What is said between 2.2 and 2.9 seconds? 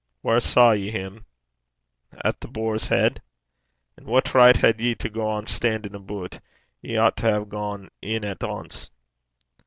'At The Boar's